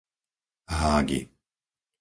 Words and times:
Hágy 0.77 1.19